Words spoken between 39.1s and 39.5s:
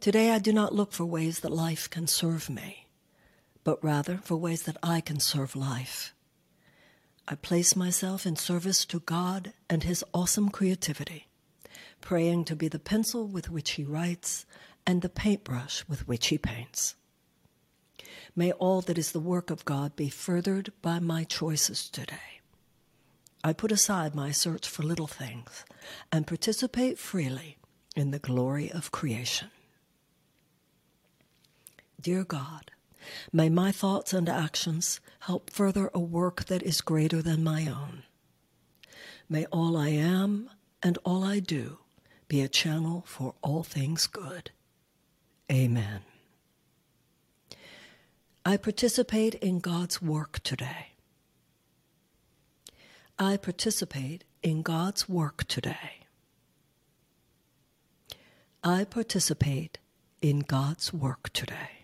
May